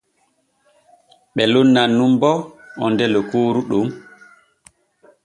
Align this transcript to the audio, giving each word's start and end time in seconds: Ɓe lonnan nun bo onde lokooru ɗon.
Ɓe 1.35 1.43
lonnan 1.53 1.89
nun 1.97 2.11
bo 2.21 2.31
onde 2.85 3.05
lokooru 3.13 3.61
ɗon. 3.69 3.87